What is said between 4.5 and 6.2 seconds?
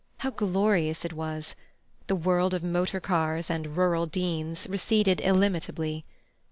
receded inimitably.